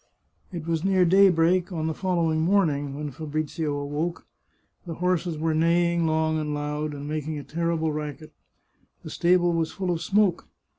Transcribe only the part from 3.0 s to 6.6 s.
Fabrizio awoke. The horses were neighing long and